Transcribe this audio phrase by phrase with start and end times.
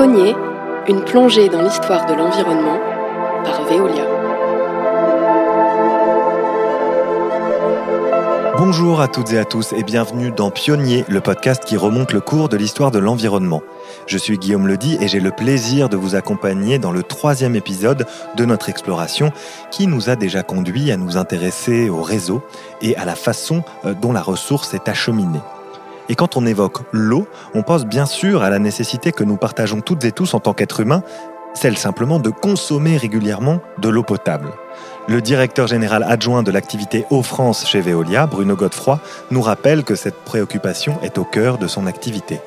[0.00, 0.34] Pionnier,
[0.88, 2.78] une plongée dans l'histoire de l'environnement
[3.44, 4.06] par Veolia.
[8.56, 12.22] Bonjour à toutes et à tous et bienvenue dans Pionnier, le podcast qui remonte le
[12.22, 13.60] cours de l'histoire de l'environnement.
[14.06, 18.06] Je suis Guillaume Ledy et j'ai le plaisir de vous accompagner dans le troisième épisode
[18.38, 19.32] de notre exploration
[19.70, 22.40] qui nous a déjà conduit à nous intéresser au réseau
[22.80, 25.40] et à la façon euh, dont la ressource est acheminée.
[26.10, 29.80] Et quand on évoque l'eau, on pense bien sûr à la nécessité que nous partageons
[29.80, 31.04] toutes et tous en tant qu'êtres humains,
[31.54, 34.50] celle simplement de consommer régulièrement de l'eau potable.
[35.06, 39.94] Le directeur général adjoint de l'activité Eau France chez Veolia, Bruno Godefroy, nous rappelle que
[39.94, 42.40] cette préoccupation est au cœur de son activité.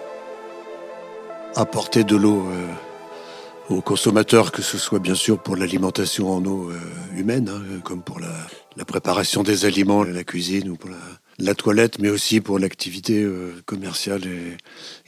[1.56, 6.70] Apporter de l'eau euh, aux consommateurs, que ce soit bien sûr pour l'alimentation en eau
[6.70, 8.28] euh, humaine, hein, comme pour la,
[8.76, 10.98] la, préparation des aliments, la cuisine ou pour la,
[11.44, 14.22] la toilette, mais aussi pour l'activité euh, commerciale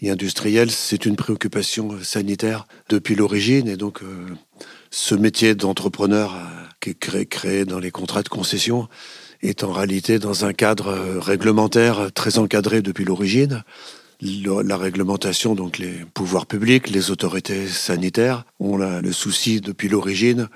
[0.01, 0.69] et, industrielle.
[0.69, 3.67] C'est une préoccupation euh, sanitaire depuis l'origine.
[3.67, 4.27] Et donc, euh,
[4.91, 6.35] ce métier d'entrepreneur
[6.79, 8.87] qui est créé, dans les contrats de concession
[9.41, 13.63] est en réalité dans un cadre réglementaire très encadré depuis l'origine.
[14.21, 20.47] La réglementation, donc les pouvoirs publics, les autorités sanitaires ont le souci depuis l'origine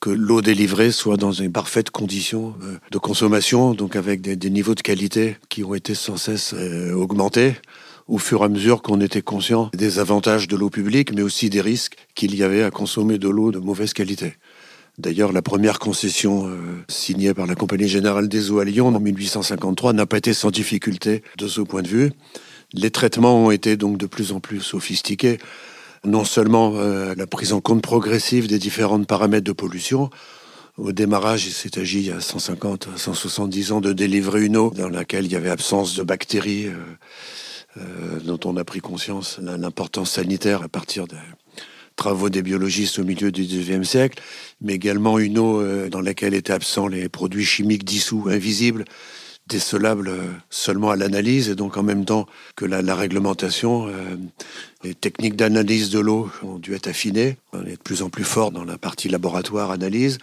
[0.00, 4.74] que l'eau délivrée soit dans une parfaite condition euh, de consommation, donc avec des, niveaux
[4.74, 7.54] de qualité qui ont été sans cesse euh, augmentés
[8.08, 11.50] au fur et à mesure qu'on était conscient des avantages de l'eau publique, mais aussi
[11.50, 14.34] des risques qu'il y avait à consommer de l'eau de mauvaise qualité.
[14.98, 16.56] D'ailleurs, la première concession euh,
[16.88, 20.50] signée par la Compagnie Générale des Eaux à Lyon en 1853 n'a pas été sans
[20.50, 22.12] difficulté de ce point de vue.
[22.72, 25.38] Les traitements ont été donc de plus en plus sophistiqués
[26.06, 30.10] non seulement euh, la prise en compte progressive des différents paramètres de pollution,
[30.78, 34.70] au démarrage, il s'est agi il y a 150, 170 ans de délivrer une eau
[34.70, 36.74] dans laquelle il y avait absence de bactéries, euh,
[37.78, 41.16] euh, dont on a pris conscience l'importance sanitaire à partir des
[41.96, 44.22] travaux des biologistes au milieu du XIXe siècle,
[44.60, 48.84] mais également une eau dans laquelle étaient absents les produits chimiques dissous, invisibles,
[49.46, 50.12] décelables
[50.50, 53.88] seulement à l'analyse, et donc en même temps que la, réglementation,
[54.86, 57.36] les techniques d'analyse de l'eau ont dû être affinées.
[57.52, 60.18] On est de plus en plus fort dans la partie laboratoire analyse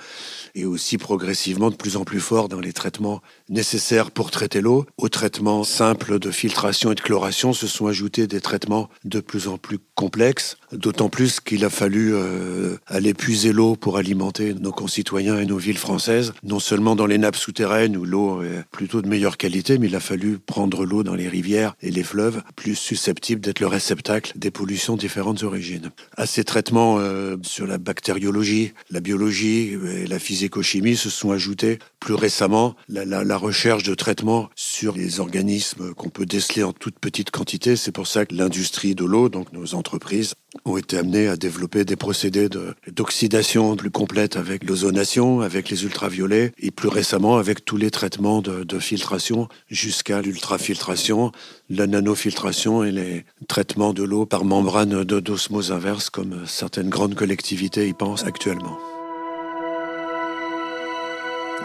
[0.56, 4.86] et aussi progressivement de plus en plus fort dans les traitements nécessaires pour traiter l'eau.
[4.98, 9.50] Aux traitements simples de filtration et de chloration se sont ajoutés des traitements de plus
[9.50, 14.72] en plus complexes, d'autant plus qu'il a fallu euh, aller puiser l'eau pour alimenter nos
[14.72, 19.02] concitoyens et nos villes françaises, non seulement dans les nappes souterraines où l'eau est plutôt
[19.02, 22.42] de meilleure qualité, mais il a fallu prendre l'eau dans les rivières et les fleuves,
[22.56, 25.92] plus susceptibles d'être le réceptacle des pollutions différentes origines.
[26.16, 31.80] À ces traitements euh, sur la bactériologie, la biologie et la physico-chimie se sont ajoutés
[32.00, 37.00] plus récemment la, la recherche de traitements sur les organismes qu'on peut déceler en toute
[37.00, 37.76] petite quantité.
[37.76, 41.86] C'est pour ça que l'industrie de l'eau, donc nos entreprises, ont été amenées à développer
[41.86, 42.50] des procédés
[42.88, 48.42] d'oxydation plus complètes avec l'ozonation, avec les ultraviolets et plus récemment avec tous les traitements
[48.42, 51.32] de, de filtration jusqu'à l'ultrafiltration,
[51.70, 57.88] la nanofiltration et les traitements de l'eau par membrane d'osmose inverse comme certaines grandes collectivités
[57.88, 58.78] y pensent actuellement.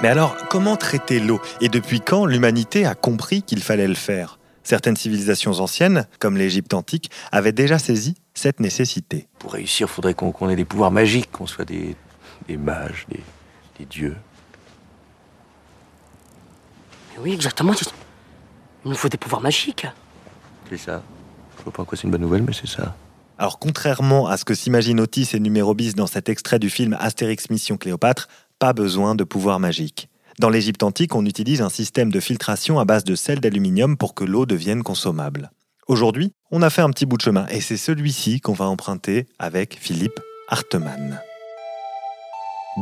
[0.01, 1.41] Mais alors, comment traiter l'eau?
[1.61, 4.38] Et depuis quand l'humanité a compris qu'il fallait le faire?
[4.69, 9.27] Certaines civilisations anciennes, comme l'Égypte antique, avaient déjà saisi cette nécessité.
[9.39, 11.97] Pour réussir, il faudrait qu'on ait des pouvoirs magiques, qu'on soit des,
[12.51, 13.07] mages,
[13.79, 14.15] des, dieux.
[17.19, 17.73] oui, exactement.
[18.85, 19.87] Il nous faut des pouvoirs magiques.
[20.69, 21.03] C'est ça.
[21.57, 22.95] Je vois pas en quoi c'est une bonne nouvelle, mais c'est ça.
[23.39, 27.49] Alors, contrairement à ce que s'imaginent Otis et Numérobis dans cet extrait du film Astérix
[27.49, 30.11] Mission Cléopâtre, pas besoin de pouvoir magique.
[30.39, 34.15] Dans l'Égypte antique, on utilise un système de filtration à base de sel d'aluminium pour
[34.15, 35.51] que l'eau devienne consommable.
[35.89, 39.27] Aujourd'hui, on a fait un petit bout de chemin et c'est celui-ci qu'on va emprunter
[39.41, 41.21] avec Philippe Hartemann.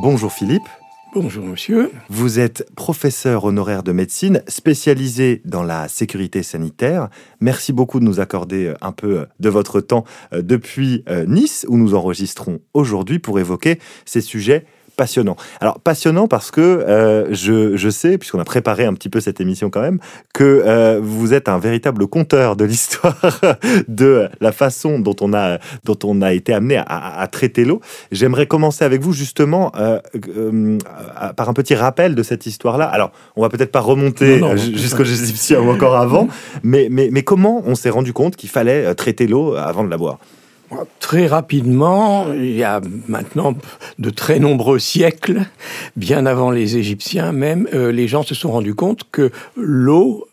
[0.03, 0.69] Bonjour Philippe.
[1.15, 1.93] Bonjour monsieur.
[2.11, 7.09] Vous êtes professeur honoraire de médecine spécialisé dans la sécurité sanitaire.
[7.41, 10.05] Merci beaucoup de nous accorder un peu de votre temps
[10.35, 15.37] euh, depuis euh, Nice où nous enregistrons aujourd'hui pour évoquer ces sujets passionnant.
[15.61, 19.41] Alors passionnant parce que euh, je, je, sais, puisqu'on a préparé un petit peu cette
[19.41, 19.99] émission quand même,
[20.35, 23.17] que euh, vous êtes un véritable conteur de l'histoire
[23.89, 27.81] de la façon dont on a, dont on a été amené à, à traiter l'eau.
[28.11, 30.01] J'aimerais commencer avec vous justement euh,
[30.37, 30.79] euh
[31.37, 32.87] par un petit rappel de cette histoire-là.
[32.87, 36.29] Alors, on va peut-être pas remonter jusqu'aux Égyptiens ou encore avant,
[36.63, 39.97] mais, mais, mais comment on s'est rendu compte qu'il fallait traiter l'eau avant de la
[39.97, 40.19] boire?
[40.99, 43.55] Très rapidement, il y a maintenant
[43.99, 45.43] de très nombreux siècles,
[45.95, 50.27] bien avant les Égyptiens même, euh, les gens se sont rendus compte que l'eau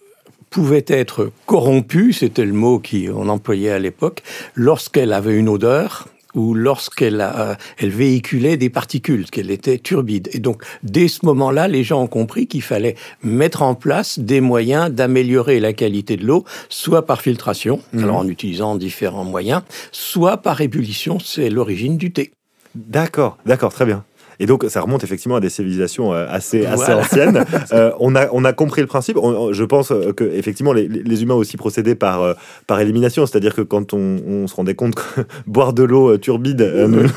[0.50, 4.24] pouvait être corrompue, c'était le mot qu'on employait à l'époque,
[4.56, 10.30] lorsqu'elle avait une odeur ou lorsqu'elle a, elle véhiculait des particules, qu'elle était turbide.
[10.34, 14.42] Et donc, dès ce moment-là, les gens ont compris qu'il fallait mettre en place des
[14.42, 18.04] moyens d'améliorer la qualité de l'eau, soit par filtration, Mhm.
[18.04, 22.32] alors en utilisant différents moyens, soit par ébullition, c'est l'origine du thé.
[22.76, 24.04] D'accord, d'accord, très bien.
[24.40, 26.98] Et donc, ça remonte effectivement à des civilisations euh, assez, assez Voilà.
[27.00, 27.46] anciennes.
[27.72, 29.18] Euh, on, a, on a compris le principe.
[29.18, 32.34] On- on- je pense euh, que effectivement, les, les humains aussi procédaient par, euh,
[32.68, 33.26] par élimination.
[33.26, 37.02] C'est-à-dire que quand on, on se rendait compte que boire de l'eau turbide euh, ne,
[37.04, 37.08] ne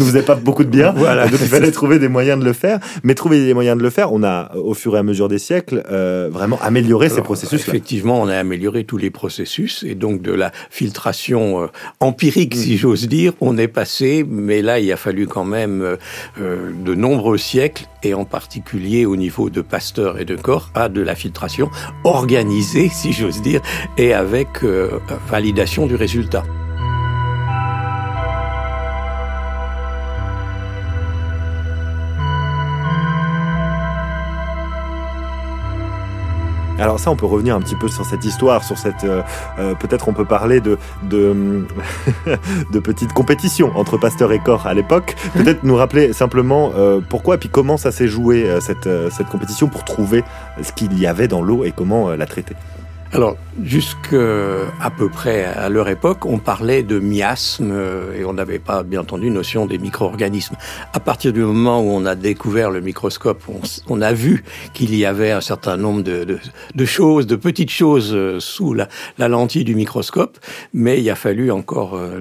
[0.00, 1.26] faisait pas beaucoup de bien, Voilà.
[1.26, 2.78] donc il fallait trouver des moyens de le faire.
[3.02, 5.38] Mais trouver des moyens de le faire, on a, au fur et à mesure des
[5.38, 5.82] siècles,
[6.30, 7.72] vraiment amélioré ces Alors, processus-là.
[7.74, 11.68] Effectivement, on a amélioré tous les processus et donc de la filtration
[12.00, 15.96] empirique, si j'ose dire, on est passé, mais là, il a fallu quand même
[16.72, 21.00] de nombreux siècles et en particulier au niveau de Pasteur et de Corps à de
[21.00, 21.70] la filtration
[22.04, 23.60] organisée, si j'ose dire,
[23.98, 26.44] et avec euh, validation du résultat.
[36.84, 39.04] Alors ça, on peut revenir un petit peu sur cette histoire, sur cette.
[39.04, 39.22] euh,
[39.58, 41.64] euh, Peut-être on peut parler de de,
[42.72, 45.16] de petites compétitions entre Pasteur et Corps à l'époque.
[45.32, 49.28] Peut-être nous rappeler simplement euh, pourquoi et puis comment ça s'est joué euh, cette cette
[49.28, 50.24] compétition pour trouver
[50.62, 52.54] ce qu'il y avait dans l'eau et comment la traiter.
[53.14, 58.58] Alors, jusqu'à peu près à leur époque, on parlait de miasmes euh, et on n'avait
[58.58, 60.56] pas, bien entendu, notion des micro-organismes.
[60.92, 63.44] À partir du moment où on a découvert le microscope,
[63.88, 66.40] on, a vu qu'il y avait un certain nombre de, de-
[66.74, 68.88] de choses, de petites choses euh, sous la,
[69.18, 70.36] la lentille du microscope,
[70.72, 72.20] mais il a fallu encore euh,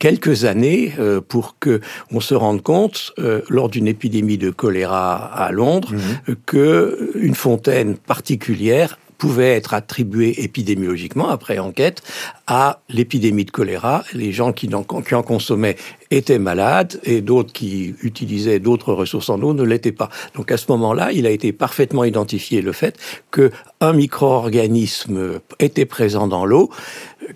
[0.00, 0.92] quelques années
[1.28, 1.80] pour que
[2.10, 3.12] on se rende compte,
[3.48, 5.92] lors d'une épidémie de choléra à Londres,
[6.28, 12.02] euh, que une fontaine particulière pouvait être attribuée épidémiologiquement, après enquête,
[12.48, 14.02] à l'épidémie de choléra.
[14.14, 15.76] Les gens qui en, qui en consommaient
[16.10, 20.10] étaient malades et d'autres qui utilisaient d'autres ressources en eau ne l'étaient pas.
[20.34, 22.98] Donc à ce moment-là, il a été parfaitement identifié le fait
[23.30, 26.70] que un micro-organisme était présent dans l'eau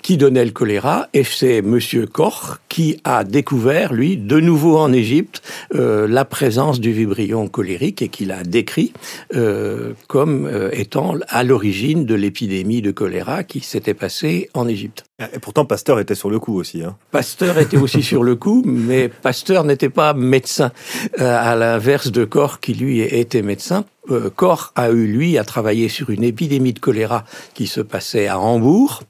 [0.02, 4.92] qui donnait le choléra et c'est Monsieur Koch qui a découvert, lui, de nouveau en
[4.92, 5.42] Égypte,
[5.74, 8.92] euh, la présence du vibrion cholérique et qu'il a décrit
[9.34, 15.04] euh, comme euh, étant à l'origine de l'épidémie de choléra qui s'était passée en Égypte.
[15.18, 16.82] Et pourtant, Pasteur était sur le coup aussi.
[16.82, 16.94] Hein.
[17.10, 20.72] Pasteur était aussi sur le coup, mais Pasteur n'était pas médecin,
[21.20, 23.86] euh, à l'inverse de Koch qui lui était médecin.
[24.10, 27.24] Euh, Koch a eu lui à travailler sur une épidémie de choléra
[27.54, 29.04] qui se passait à Hambourg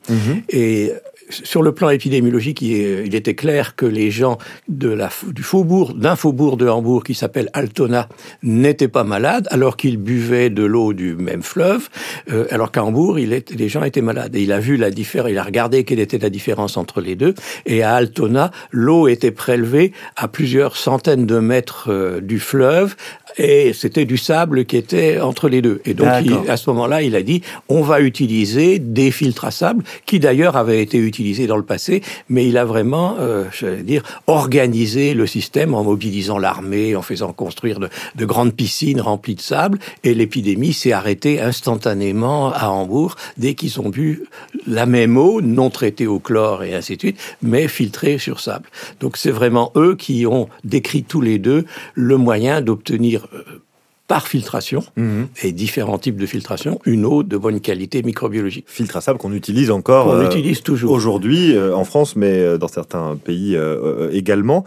[0.49, 0.93] et
[1.29, 4.39] sur le plan épidémiologique, il, était clair que les gens
[4.69, 8.09] de la, du faubourg, d'un faubourg de Hambourg qui s'appelle Altona
[8.43, 11.89] n'étaient pas malades alors qu'ils buvaient de l'eau du même fleuve,
[12.31, 14.37] euh, alors qu'à Hambourg, il était, les gens étaient malades.
[14.37, 17.17] Et il a vu la différence, il a regardé quelle était la différence entre les
[17.17, 17.35] deux.
[17.65, 22.95] Et à Altona, l'eau était prélevée à plusieurs centaines de mètres euh, du fleuve
[23.39, 25.81] et c'était du sable qui était entre les deux.
[25.85, 29.51] Et donc, il- à ce moment-là, il a dit, on va utiliser des filtres à
[29.51, 31.16] sable, qui d'ailleurs avaient été utilisés
[31.47, 36.39] dans le passé, mais il a vraiment, euh, j'allais dire, organisé le système en mobilisant
[36.39, 41.41] l'armée, en faisant construire de, de grandes piscines remplies de sable, et l'épidémie s'est arrêtée
[41.41, 44.25] instantanément à Hambourg dès qu'ils ont bu
[44.67, 48.69] la même eau, non traitée au chlore et ainsi de suite, mais filtrée sur sable.
[49.01, 51.65] Donc c'est vraiment eux qui ont décrit tous les deux
[51.95, 53.43] le moyen d'obtenir euh,
[54.09, 55.29] par filtration Mhm.
[55.43, 58.65] et différents types de filtration, une eau de bonne qualité microbiologique.
[58.69, 60.93] Filtre à sable qu'on utilise encore On euh, l'utilise toujours.
[60.93, 64.65] aujourd'hui euh, en France, mais euh, dans certains pays euh, également.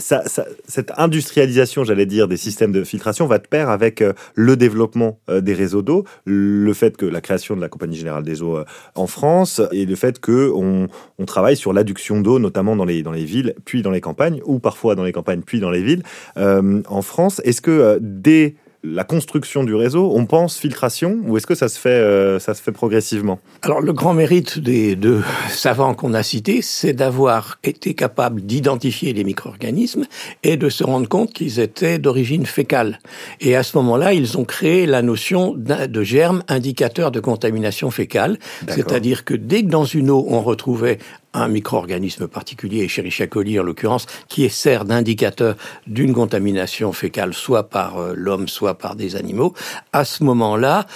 [0.00, 4.12] Ça, ça- cette industrialisation, j'allais dire, des systèmes de filtration va de pair avec euh,
[4.36, 8.22] le développement euh, des réseaux d'eau, le fait que la création de la Compagnie Générale
[8.22, 8.64] des Eaux euh,
[8.94, 10.86] en France et le fait que on,
[11.26, 14.60] travaille sur l'adduction d'eau, notamment dans les, dans les villes, puis dans les campagnes, ou
[14.60, 16.02] parfois dans les campagnes, puis dans les villes.
[16.36, 21.56] En France, est-ce que dès la construction du réseau, on pense filtration ou est-ce que
[21.56, 23.40] ça se fait, euh, ça se fait progressivement?
[23.62, 29.12] Alors le grand mérite des deux savants qu'on a cités, c'est d'avoir été capable d'identifier
[29.12, 30.06] les micro-organismes
[30.44, 33.00] et de se rendre compte qu'ils étaient d'origine fécale.
[33.40, 38.38] Et à ce moment-là, ils ont créé la notion de germe indicateur de contamination fécale,
[38.68, 40.98] c'est-à-dire que dès que dans une eau on retrouvait
[41.34, 45.56] un micro-organisme particulier, Escherichia coli en l'occurrence, qui sert d'indicateur
[45.86, 49.54] d'une contamination fécale, soit par euh, l'homme, soit par des animaux,
[49.92, 50.86] à ce moment-là,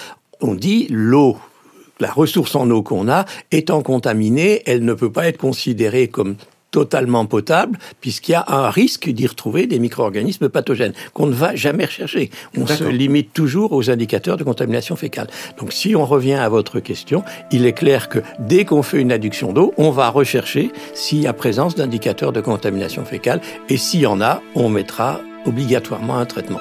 [0.41, 1.39] on dit l'eau
[2.01, 6.35] la ressource en eau qu'on a étant contaminée, elle ne peut pas être considérée comme
[6.73, 11.55] totalement potable, puisqu'il y a un risque d'y retrouver des micro-organismes pathogènes qu'on ne va
[11.55, 12.31] jamais rechercher.
[12.57, 15.29] On se limite toujours aux indicateurs de contamination fécale.
[15.59, 19.13] Donc si on revient à votre question, il est clair que dès qu'on fait une
[19.13, 24.01] adduction d'eau, on va rechercher s'il y a présence d'indicateurs de contamination fécale, et s'il
[24.01, 26.61] y en a, on mettra obligatoirement un traitement.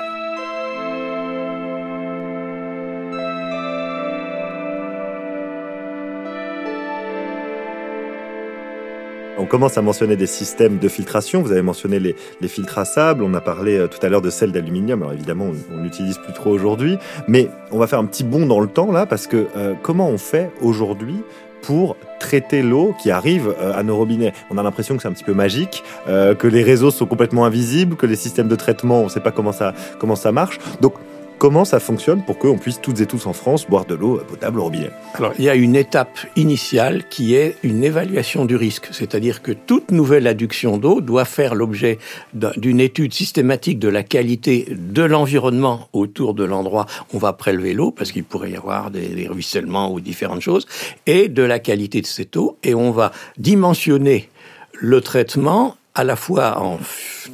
[9.51, 11.41] Commence à mentionner des systèmes de filtration.
[11.41, 13.21] Vous avez mentionné les, filtres à sable.
[13.21, 15.01] On a parlé euh, tout à l'heure de celles d'aluminium.
[15.01, 16.97] Alors évidemment, on n'utilise plus trop aujourd'hui.
[17.27, 20.07] Mais on va faire un petit bond dans le temps là, parce que euh, comment
[20.07, 21.17] on fait aujourd'hui
[21.63, 24.31] pour traiter l'eau qui arrive euh, à nos robinets?
[24.51, 27.97] On a l'impression que c'est un petit peu magique, que les réseaux sont complètement invisibles,
[27.97, 30.59] que les systèmes de traitement, on ne sait pas comment ça, comment ça marche.
[30.79, 30.93] Donc
[31.41, 34.59] Comment ça fonctionne pour qu'on puisse toutes et tous en France boire de l'eau potable
[34.59, 38.89] au robinet Alors, il y a une étape initiale qui est une évaluation du risque.
[38.91, 41.97] C'est-à-dire que toute nouvelle adduction d'eau doit faire l'objet
[42.35, 47.73] d'une étude systématique de la qualité de l'environnement autour de l'endroit où on va prélever
[47.73, 50.67] l'eau, parce qu'il pourrait y avoir des, des ruissellements ou différentes choses,
[51.07, 52.59] et de la qualité de cette eau.
[52.61, 54.29] Et on va dimensionner
[54.73, 56.79] le traitement à la fois en,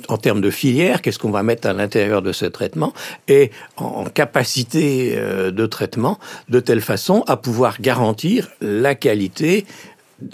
[0.07, 2.93] en termes de filière, qu'est-ce qu'on va mettre à l'intérieur de ce traitement,
[3.27, 9.65] et en capacité euh, de traitement, de telle façon à pouvoir garantir la qualité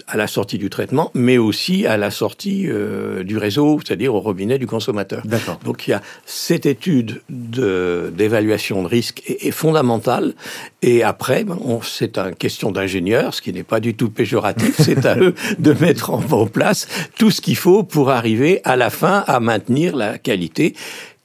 [0.06, 4.20] à la sortie du traitement, mais aussi à la sortie euh, du réseau, c'est-à-dire au
[4.20, 5.22] robinet du consommateur.
[5.64, 10.34] Donc il y a cette étude d'évaluation de, risque est, est, fondamentale.
[10.82, 14.74] Et après, ben, c'est une question d'ingénieur, ce qui n'est pas du tout péjoratif.
[14.78, 16.88] c'est à eux de mettre en, en place
[17.18, 20.74] tout ce qu'il faut pour arriver à la fin à maintenir la qualité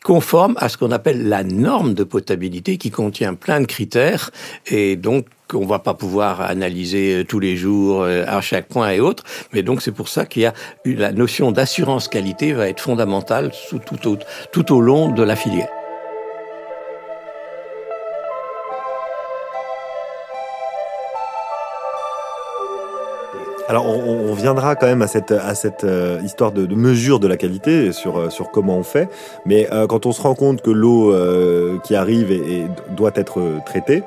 [0.03, 4.31] conforme à ce qu'on appelle la norme de potabilité qui contient plein de critères
[4.67, 8.99] et donc qu'on va pas pouvoir analyser tous les jours euh, à chaque point et
[8.99, 9.23] autres.
[9.51, 10.53] Mais donc c'est pour ça qu'il y a
[10.85, 13.51] la notion d'assurance qualité va être fondamentale
[14.51, 15.67] tout, au, long de la filière.
[23.67, 25.31] Alors, on, viendra quand même à cette,
[25.83, 29.07] euh, histoire de, mesure de la qualité sur, euh, sur comment on fait.
[29.45, 31.13] Mais quand on se rend compte que l'eau
[31.83, 34.03] qui arrive doit être traitée,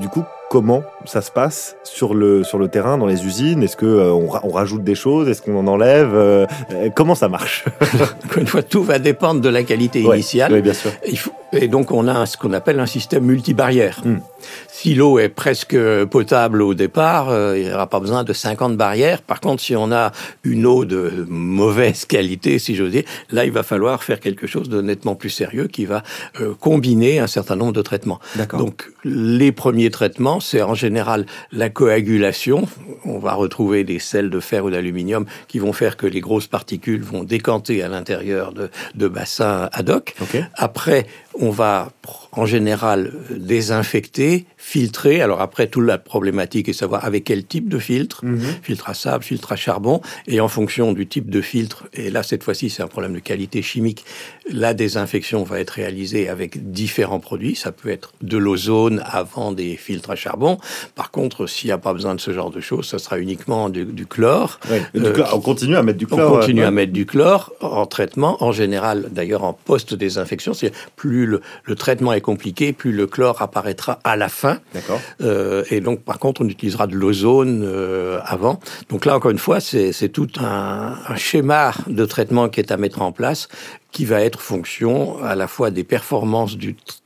[0.00, 3.62] du coup, comment ça se passe sur le, sur le terrain, dans les usines?
[3.62, 5.26] Est-ce qu'on euh, on rajoute des choses?
[5.30, 6.10] Est-ce qu'on en enlève?
[6.12, 6.46] Euh,
[6.94, 7.64] Comment ça marche?
[7.80, 10.52] Encore une fois, tout va dépendre de la qualité initiale.
[10.52, 10.90] Oui, bien sûr.
[11.52, 14.00] Et donc, on a ce qu'on appelle un système multibarrière.
[14.04, 14.18] Hmm.
[14.68, 18.76] Si l'eau est presque potable au départ, euh, il n'y aura pas besoin de 50
[18.76, 19.22] barrières.
[19.22, 20.12] Par contre, si on a
[20.44, 24.68] une eau de mauvaise qualité, si j'ose dire, là, il va falloir faire quelque chose
[24.68, 26.02] de nettement plus sérieux qui va
[26.60, 28.20] combiner un certain nombre de traitements.
[28.58, 32.66] Donc, les premiers traitements, c'est en général la coagulation.
[33.04, 36.46] On va retrouver des sels de fer ou d'aluminium qui vont faire que les grosses
[36.46, 40.14] particules vont décanter à l'intérieur de, de bassins ad hoc.
[40.54, 41.06] Après,
[41.40, 41.90] on va
[42.32, 45.20] en général désinfecter, filtrer.
[45.20, 48.40] Alors après, toute la problématique est savoir avec quel type de filtre, mhm.
[48.62, 52.22] filtre à sable, filtre à charbon, et en fonction du type de filtre, et là
[52.22, 54.04] cette fois-ci c'est un problème de qualité chimique,
[54.50, 57.54] la désinfection va être réalisée avec différents produits.
[57.54, 60.58] Ça peut être de l'ozone avant des filtres à charbon.
[60.94, 63.68] Par contre, s'il n'y a pas besoin de ce genre de choses, ça sera uniquement
[63.68, 64.58] du, chlore.
[64.70, 66.32] Euh, on continue à mettre du chlore.
[66.32, 70.54] On continue à mettre du chlore en traitement, en général d'ailleurs en post-désinfection.
[70.54, 74.58] C'est plus le, le traitement est compliqué, plus le chlore apparaîtra à la fin.
[74.72, 75.00] D'accord.
[75.20, 78.60] Euh, et donc, par contre, on utilisera de l'ozone euh, avant.
[78.88, 82.76] Donc là, encore une fois, c'est tout un, un, schéma de traitement qui est à
[82.76, 83.48] mettre en place
[83.92, 86.56] qui va être fonction à la fois des performances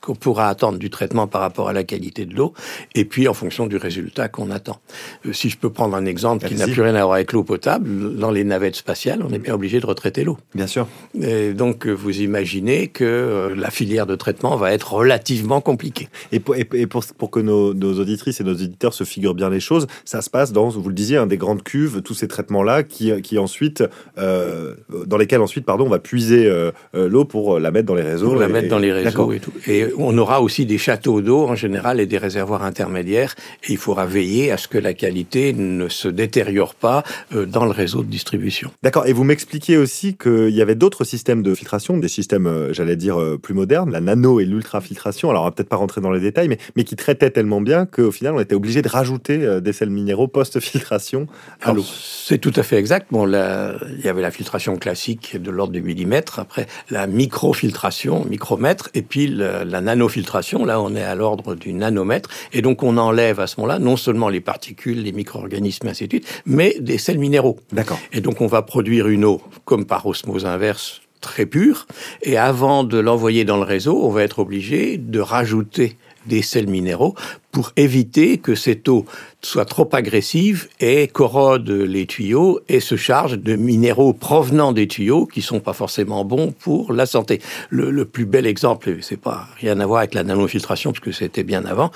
[0.00, 2.55] qu'on pourra attendre du traitement par rapport à la qualité de l'eau,
[2.95, 4.78] et puis en fonction du résultat qu'on attend.
[5.26, 7.43] Euh, si je peux prendre un exemple qui n'a plus rien à voir avec l'eau
[7.43, 10.38] potable, dans les navettes spatiales, on est bien obligé de retraiter l'eau.
[10.55, 10.87] Bien sûr.
[11.21, 16.09] Et donc, euh, vous imaginez que euh, la filière de traitement va être relativement compliquée.
[16.31, 19.50] Et pour, et pour, pour que nos, nos, auditrices et nos éditeurs se figurent bien
[19.50, 22.28] les choses, ça se passe dans, vous le disiez, hein, des grandes cuves, tous ces
[22.28, 23.83] traitements-là, qui, qui ensuite,
[24.19, 24.75] euh,
[25.07, 26.49] dans lesquels ensuite, pardon, on va puiser
[26.92, 28.28] l'eau pour euh, la mettre dans les réseaux.
[28.28, 29.52] Pour la mettre dans les réseaux et tout.
[29.66, 33.35] Et on aura aussi des châteaux d'eau en général et des réservoirs intermédiaires.
[33.64, 37.02] Et il faudra veiller à ce que la qualité ne se détériore pas
[37.35, 38.71] euh, dans le réseau de distribution.
[38.83, 39.06] D'accord.
[39.06, 43.18] Et vous m'expliquiez aussi qu'il y avait d'autres systèmes de filtration, des systèmes, j'allais dire,
[43.42, 45.30] plus modernes, la nano et l'ultrafiltration.
[45.30, 47.87] Alors on va peut-être pas rentrer dans les détails, mais, mais qui traitaient tellement bien
[47.87, 51.26] qu'au final on était obligé de rajouter des sels minéraux post-filtration
[51.62, 51.85] à l'eau.
[51.85, 53.06] C'est tout à fait exact.
[53.11, 56.38] Bon, là, il y avait la filtration classique de l'ordre du millimètre.
[56.38, 60.64] Après, la microfiltration, micromètre, et puis la, la nanofiltration.
[60.64, 62.30] Là, on est à l'ordre du nanomètre.
[62.52, 66.12] Et donc, on enlève à ce moment-là non seulement les particules, les micro-organismes, ainsi de
[66.12, 67.58] suite, mais des sels minéraux.
[67.73, 67.99] D'accord.
[68.12, 71.87] Et donc, on va produire une eau, comme par osmose inverse, très pure.
[72.23, 75.96] Et avant de l'envoyer dans le réseau, on va être obligé de rajouter
[76.26, 77.14] des sels minéraux
[77.52, 79.06] pour éviter que cette eau
[79.40, 85.25] soit trop agressive et corrode les tuyaux et se charge de minéraux provenant des tuyaux
[85.26, 87.40] qui sont pas forcément bons pour la santé.
[87.71, 91.12] Le, le plus bel exemple, c'est pas rien à voir avec la nanofiltration parce que
[91.12, 91.90] c'était bien avant,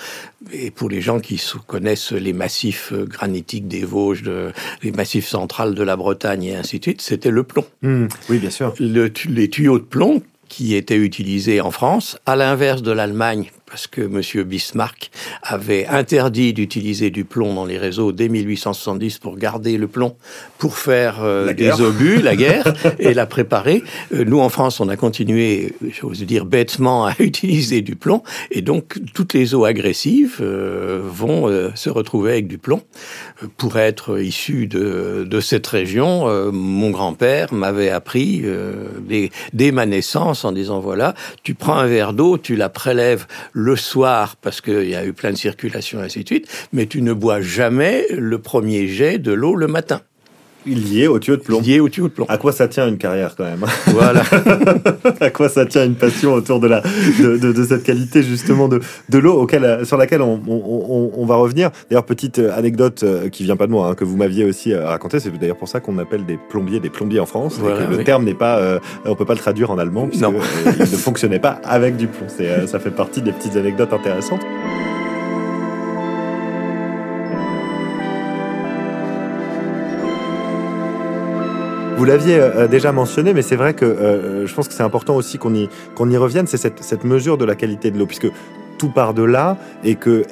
[0.52, 5.26] et pour les gens qui connaissent les massifs euh, granitiques des Vosges, de- les massifs
[5.28, 8.72] centrales de la Bretagne et ainsi de suite, c'était le plomb Hmm, Oui, bien sûr.
[8.78, 13.86] le les tuyaux de plomb qui étaient utilisés en France, à l'inverse de l'Allemagne, parce
[13.86, 14.44] que M.
[14.44, 15.10] Bismarck
[15.42, 20.16] avait interdit d'utiliser du plomb dans les réseaux dès 1870 pour garder le plomb,
[20.58, 23.82] pour faire euh, des obus, la guerre, et la préparer.
[24.12, 28.60] Euh, nous, en France, on a continué, j'ose dire bêtement, à utiliser du plomb, et
[28.60, 32.82] donc toutes les eaux agressives euh, vont euh, se retrouver avec du plomb.
[33.56, 39.86] Pour être issu de, de cette région, mon grand-père m'avait appris euh, dès, dès ma
[39.86, 43.26] naissance en disant voilà, tu prends un verre d'eau, tu la prélèves
[43.60, 46.86] le soir parce qu'il y a eu plein de circulation et ainsi de suite, mais
[46.86, 50.00] tu ne bois jamais le premier jet de l'eau le matin,
[50.66, 51.60] Lié au tuyau de plomb.
[51.60, 52.26] lié au tuyau de plomb.
[52.28, 54.22] À quoi ça tient une carrière quand même Voilà.
[55.20, 56.82] À quoi ça tient une passion autour de, la,
[57.20, 61.10] de, de- de cette qualité justement de, de l'eau auquel, sur laquelle on, on- on-
[61.16, 61.70] on va revenir.
[61.90, 64.72] D'ailleurs, petite euh, anecdote euh, qui vient pas de moi, hein, que vous m'aviez aussi
[64.72, 67.56] euh, raconté, c'est d'ailleurs pour ça qu'on appelle des plombiers des plombiers en France.
[67.58, 68.04] et Voilà, que le oui.
[68.04, 70.34] terme n'est pas, euh, on peut pas le traduire en allemand puisque Non.
[70.34, 72.26] euh, il ne fonctionnait pas avec du plomb.
[72.28, 74.40] C'est, euh, ça fait partie des petites anecdotes intéressantes.
[82.00, 85.16] Vous l'aviez euh, déjà mentionné, mais c'est vrai que euh, je pense que c'est important
[85.16, 88.28] aussi qu'on y, y revienne, c'est cette, mesure de la qualité de l'eau, puisque
[88.80, 90.24] tout part de là et que,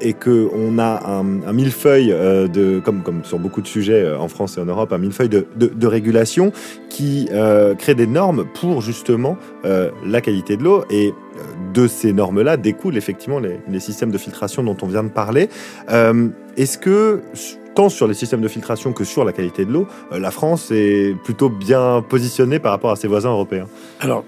[0.54, 4.60] on a un, millefeuille euh, de, comme, sur beaucoup de sujets euh, en France et
[4.62, 6.50] en Europe, un millefeuille de, régulation
[6.88, 11.40] qui euh, crée des normes pour justement euh, la qualité de l'eau et euh,
[11.74, 15.50] de ces normes-là découlent effectivement les, les systèmes de filtration dont on vient de parler.
[15.90, 17.20] Euh, Est-ce que
[17.78, 20.72] tant sur les systèmes de filtration que sur la qualité de l'eau, euh, la France
[20.72, 23.68] est plutôt bien positionnée par rapport à ses voisins européens.
[24.00, 24.24] Alors,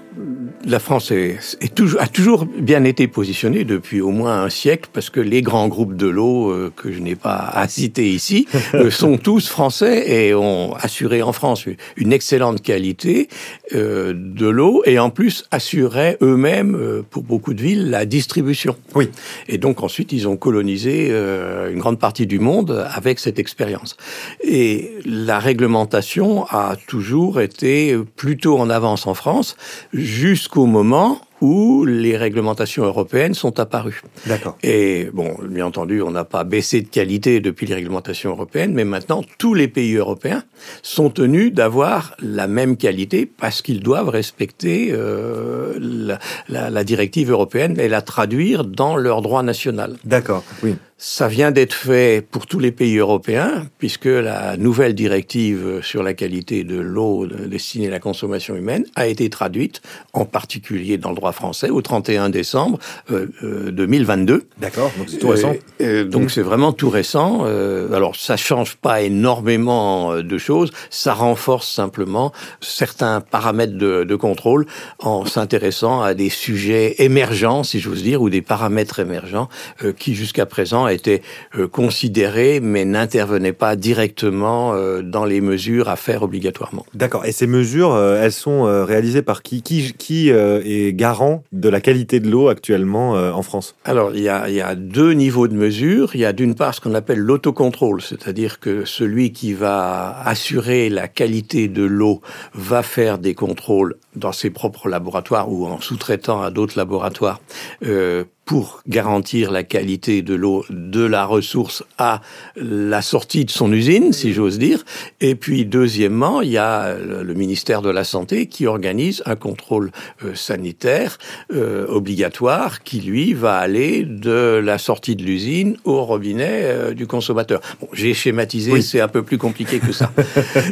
[0.64, 4.90] la France est, est toujours, a toujours bien été positionnée depuis au moins un siècle,
[4.92, 8.46] parce que les grands groupes de l'eau, euh, que je n'ai pas à citer ici,
[8.74, 13.28] euh, sont tous français et ont assuré en France une excellente qualité
[13.74, 18.76] euh, de l'eau, et en plus assuraient eux-mêmes, pour beaucoup de villes, la distribution.
[18.94, 19.08] Oui.
[19.48, 23.96] Et donc ensuite, ils ont colonisé une grande partie du monde avec cette expérience.
[24.44, 29.56] Et la réglementation a toujours été plutôt en avance en France,
[29.92, 34.02] jusqu'au moment où les réglementations européennes sont apparues.
[34.26, 34.58] D'accord.
[34.62, 38.84] Et bon, bien entendu, on n'a pas baissé de qualité depuis les réglementations européennes, mais
[38.84, 40.42] maintenant, tous les pays européens
[40.82, 47.30] sont tenus d'avoir la même qualité parce qu'ils doivent respecter euh, la, la, la directive
[47.30, 49.96] européenne et la traduire dans leur droit national.
[50.04, 50.74] D'accord, oui.
[51.02, 56.12] Ça vient d'être fait pour tous les pays européens, puisque la nouvelle directive sur la
[56.12, 59.80] qualité de l'eau destinée à la consommation humaine a été traduite,
[60.12, 62.78] en particulier dans le droit français, au 31 décembre
[63.12, 64.46] euh, euh, 2022.
[64.58, 65.54] D'accord, donc c'est tout récent.
[65.80, 67.44] Euh, euh, donc c'est vraiment tout récent.
[67.46, 74.04] Euh, alors ça change pas énormément euh, de choses, ça renforce simplement certains paramètres de,
[74.04, 74.66] de contrôle
[74.98, 79.48] en s'intéressant à des sujets émergents, si j'ose dire, ou des paramètres émergents
[79.82, 81.22] euh, qui jusqu'à présent étaient
[81.56, 86.86] euh, considérés mais n'intervenaient pas directement euh, dans les mesures à faire obligatoirement.
[86.94, 87.24] D'accord.
[87.26, 89.62] Et ces mesures, euh, elles sont réalisées par qui?
[89.62, 93.74] Qui, qui est garant de la qualité de l'eau actuellement en France?
[93.84, 96.10] Alors, il y, a, il y a deux niveaux de mesure.
[96.14, 100.88] Il y a d'une part ce qu'on appelle l'autocontrôle, c'est-à-dire que celui qui va assurer
[100.88, 102.20] la qualité de l'eau
[102.54, 107.40] va faire des contrôles dans ses propres laboratoires ou en sous-traitant à d'autres laboratoires
[107.84, 112.20] euh, pour garantir la qualité de l'eau de la ressource à
[112.56, 114.84] la sortie de son usine, si j'ose dire.
[115.20, 119.92] Et puis, deuxièmement, il y a le ministère de la Santé qui organise un contrôle
[120.24, 121.18] euh, sanitaire
[121.54, 127.06] euh, obligatoire qui, lui, va aller de la sortie de l'usine au robinet euh, du
[127.06, 127.60] consommateur.
[127.80, 128.82] Bon, j'ai schématisé, Oui.
[128.82, 130.10] c'est un peu plus compliqué que ça.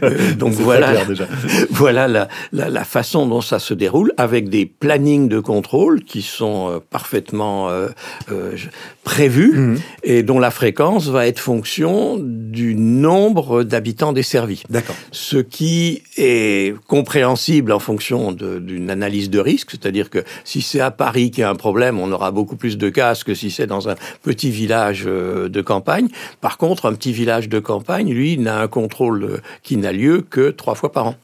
[0.02, 1.26] Euh, donc voilà, déjà.
[1.70, 6.22] voilà la, la, la façon dont ça se déroule, avec des plannings de contrôle qui
[6.22, 7.88] sont euh, parfaitement euh,
[8.32, 8.56] euh,
[9.04, 9.78] prévus Mhm.
[10.02, 14.62] et dont la fréquence va être fonction du nombre d'habitants desservis.
[14.68, 14.96] D'accord.
[15.12, 20.90] Ce qui est compréhensible en fonction d'une analyse de risque, c'est-à-dire que si c'est à
[20.90, 23.66] Paris qu'il y a un problème, on aura beaucoup plus de cas que si c'est
[23.66, 26.08] dans un petit village de campagne.
[26.40, 30.50] Par contre, un petit village de campagne, lui, n'a un contrôle qui n'a lieu que
[30.50, 31.14] trois fois par an.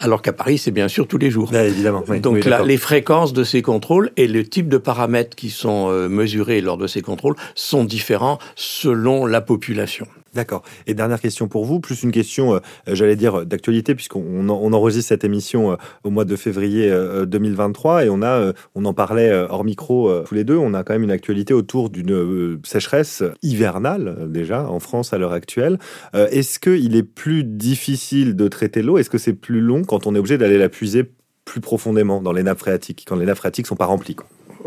[0.00, 1.52] Alors qu'à Paris, c'est bien sûr tous les jours.
[1.52, 2.02] Là, évidemment.
[2.08, 2.20] oui.
[2.20, 5.88] Donc Oui, là, les fréquences de ces contrôles et le type de paramètres qui sont
[5.90, 10.06] euh, mesurés lors de ces contrôles sont différents selon la population.
[10.34, 10.62] D'accord.
[10.86, 14.58] Et dernière question pour vous, plus une question, euh, j'allais dire, d'actualité, puisqu'on on en-
[14.62, 18.52] on enregistre cette émission euh, au mois de février euh, 2023 et on a, euh,
[18.74, 21.10] on en parlait euh, hors micro euh, tous les deux, on a quand même une
[21.10, 25.78] actualité autour d'une euh, sécheresse hivernale euh, déjà en France à l'heure actuelle.
[26.14, 28.98] Euh, Est-ce qu'il est plus difficile de traiter l'eau?
[28.98, 31.04] Est-ce que c'est plus long quand on est obligé d'aller la puiser
[31.44, 34.16] plus profondément dans les nappes phréatiques, quand les nappes phréatiques sont pas remplies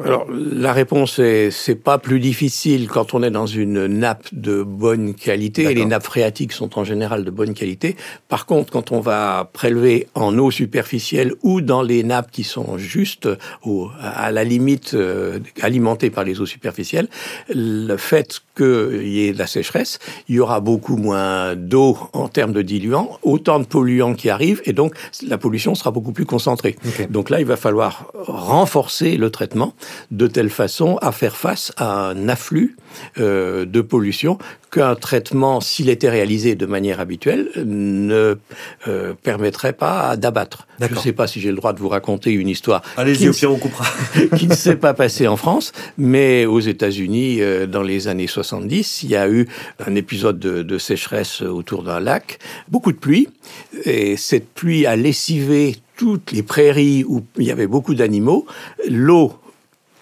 [0.03, 4.62] Alors, la réponse est, c'est pas plus difficile quand on est dans une nappe de
[4.62, 5.63] bonne qualité.
[5.63, 7.95] Et les nappes phréatiques sont en général de bonne qualité.
[8.27, 12.77] Par contre, quand on va prélever en eau superficielle ou dans les nappes qui sont
[12.77, 13.27] juste
[13.63, 17.07] au, à la limite euh, alimentées par les eaux superficielles,
[17.49, 22.27] le fait qu'il y ait de la sécheresse, il y aura beaucoup moins d'eau en
[22.27, 24.95] termes de diluants, autant de polluants qui arrivent, et donc
[25.27, 26.75] la pollution sera beaucoup plus concentrée.
[27.10, 29.73] Donc là, il va falloir renforcer le traitement
[30.12, 32.76] de telle façon à faire face à un afflux
[33.19, 34.38] euh, de pollution
[34.71, 38.36] qu'un traitement, s'il était réalisé de manière habituelle, ne
[38.88, 40.67] euh, permettrait pas d'abattre.
[40.80, 43.26] Je ne sais pas si j'ai le droit de vous raconter une histoire qui Allez-y,
[43.26, 43.86] ne au pire, on coupera.
[44.38, 49.04] qui ne s'est pas passé en France, mais aux États-Unis, euh, dans les années 70,
[49.04, 49.47] il y a eu
[49.86, 53.30] un épisode de, de sécheresse autour d'un lac, beaucoup de pluie,
[53.86, 58.45] et cette pluie a lessivé toutes les prairies où il y avait beaucoup d'animaux.
[58.88, 59.34] L'eau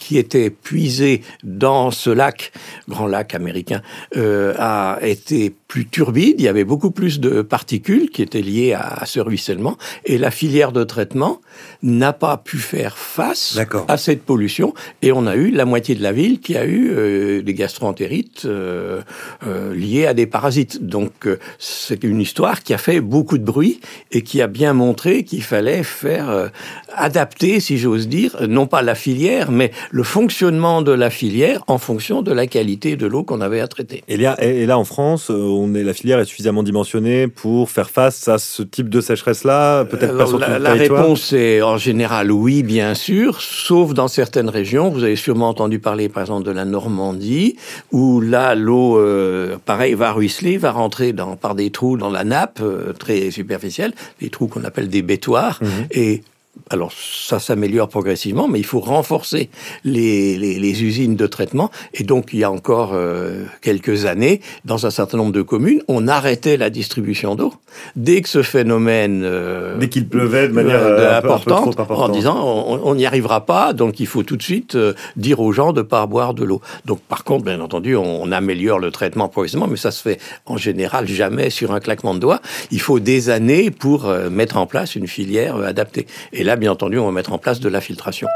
[0.05, 2.51] qui était puisée dans ce lac,
[2.87, 3.81] grand lac américain,
[4.15, 6.35] euh, a été plus turbide.
[6.39, 10.31] Il y avait beaucoup plus de particules qui étaient liées à, ce ruissellement, et la
[10.31, 11.41] filière de traitement
[11.81, 16.03] n'a pas pu faire face à cette pollution, et on a eu la moitié de
[16.03, 19.01] la ville qui a eu euh, des gastroentérites euh,
[19.47, 20.85] euh, liées à des parasites.
[20.85, 23.79] Donc c'est une histoire qui a fait beaucoup de bruit
[24.11, 26.51] et qui a bien montré qu'il fallait faire
[26.93, 31.77] adapter, si j'ose dire, non pas la filière, mais le fonctionnement de la filière en
[31.77, 34.03] fonction de la qualité de l'eau qu'on avait à traiter.
[34.07, 37.89] Et là, et là, en France, on est, la filière est suffisamment dimensionnée pour faire
[37.89, 41.01] face à ce type de sécheresse-là, peut-être pas Alors, sur tout la, le la territoire.
[41.03, 44.89] réponse est en général oui, bien sûr, sauf dans certaines régions.
[44.89, 47.55] Vous avez sûrement entendu parler, par exemple, de la Normandie,
[47.91, 52.23] où là, l'eau, euh, pareil, va ruisseler, va rentrer dans, par des trous dans la
[52.23, 55.69] nappe euh, très superficielle, des trous qu'on appelle des bétoirs, Mhm.
[55.91, 56.23] et
[56.69, 59.49] alors ça s'améliore progressivement, mais il faut renforcer
[59.83, 61.69] les, les, les usines de traitement.
[61.93, 65.81] Et donc il y a encore euh, quelques années, dans un certain nombre de communes,
[65.87, 67.53] on arrêtait la distribution d'eau
[67.95, 71.39] dès que ce phénomène euh, Dès qu'il pleuvait de manière euh, euh, un peu- un
[71.39, 72.37] peu trop importante, en disant
[72.83, 75.81] on n'y arrivera pas, donc il faut tout de suite euh, dire aux gens de
[75.81, 76.61] pas boire de l'eau.
[76.85, 80.19] Donc par contre, bien entendu, on, on améliore le traitement progressivement, mais ça se fait
[80.45, 82.39] en général jamais sur un claquement de doigts.
[82.71, 86.07] Il faut des années pour euh, mettre en place une filière euh, adaptée.
[86.31, 88.27] Et là, bien entendu, on va mettre en place de la filtration.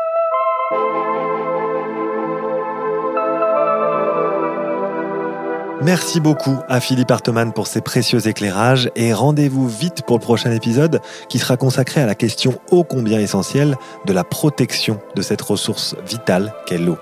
[5.81, 10.51] Merci beaucoup à Philippe Hartemann pour ses précieux éclairages et rendez-vous vite pour le prochain
[10.51, 15.41] épisode qui sera consacré à la question ô combien essentielle de la protection de cette
[15.41, 16.97] ressource vitale qu'est l'eau.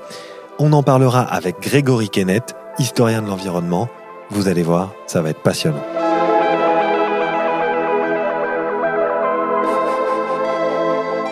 [0.59, 3.89] On en parlera avec Grégory Kennett, historien de l'environnement.
[4.29, 5.83] Vous allez voir, ça va être passionnant.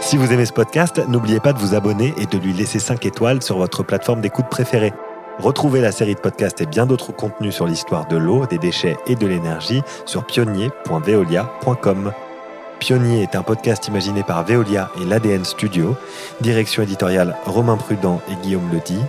[0.05, 3.03] Si vous aimez ce podcast, n'oubliez pas de vous abonner et de lui laisser 5
[3.07, 4.93] étoiles sur votre plateforme d'écoute préférée.
[5.39, 8.97] Retrouvez la série de podcasts et bien d'autres contenus sur l'histoire de l'eau, des déchets
[9.07, 12.11] et de l'énergie sur pionnier.veolia.com.
[12.77, 15.95] Pionnier est un podcast imaginé par Veolia et l'ADN Studio.
[16.39, 18.99] Direction éditoriale Romain Prudent et Guillaume Ledy.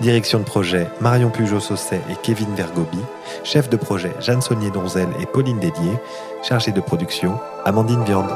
[0.00, 3.00] Direction de projet Marion Pujot-Sausset et Kevin Vergobi.
[3.44, 5.92] Chef de projet Jeanne Saunier-Donzel et Pauline Dédier.
[6.42, 8.34] Chargée de production Amandine Viande.